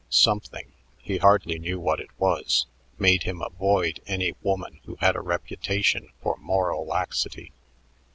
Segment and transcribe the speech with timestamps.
[0.09, 2.65] Something he hardly knew what it was
[2.97, 7.51] made him avoid any woman who had a reputation for moral laxity.